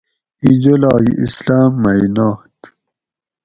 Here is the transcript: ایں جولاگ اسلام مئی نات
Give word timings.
ایں 0.41 0.55
جولاگ 0.61 1.05
اسلام 1.25 1.71
مئی 1.83 2.05
نات 2.15 2.55